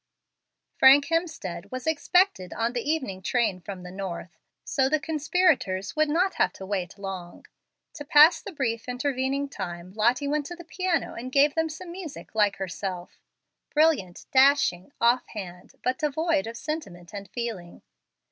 Frank 0.79 1.05
Hemstead 1.09 1.71
was 1.71 1.85
expected 1.85 2.53
on 2.53 2.73
the 2.73 2.81
evening 2.81 3.21
train 3.21 3.61
from 3.61 3.83
the 3.83 3.91
north, 3.91 4.39
so 4.63 4.89
the 4.89 4.99
conspirators 4.99 5.95
would 5.95 6.09
not 6.09 6.33
have 6.41 6.53
long 6.53 6.57
to 6.57 6.65
wait. 6.65 7.47
To 7.93 8.05
pass 8.05 8.41
the 8.41 8.51
brief 8.51 8.89
intervening 8.89 9.47
time 9.47 9.93
Lottie 9.93 10.27
went 10.27 10.47
to 10.47 10.55
the 10.55 10.65
piano 10.65 11.13
and 11.13 11.31
gave 11.31 11.53
them 11.53 11.69
some 11.69 11.91
music 11.91 12.33
like 12.33 12.55
herself, 12.55 13.21
brilliant, 13.69 14.25
dashing, 14.31 14.91
off 14.99 15.27
hand, 15.27 15.73
but 15.83 15.99
devoid 15.99 16.47
of 16.47 16.57
sentiment 16.57 17.13
and 17.13 17.29
feeling. 17.29 17.83